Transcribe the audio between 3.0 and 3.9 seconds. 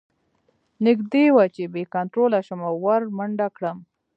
منډه کړم